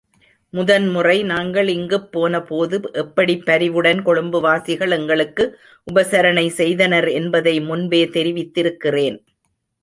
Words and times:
முதன் 0.53 0.89
முறை 0.89 1.23
நாங்கள் 1.23 1.67
இங்குப் 1.67 2.07
போனபோது 2.11 2.77
எப்படிப் 2.93 3.45
பரிவுடன் 3.45 3.99
கொழும்புவாசிகள் 4.05 4.95
எங்களுக்கு 4.97 5.45
உபசரணை 5.87 6.47
செய்தனர் 6.59 7.09
என்பதை 7.19 7.55
முன்பே 7.61 8.03
தெரிவித்திருக்கிறேன். 8.07 9.19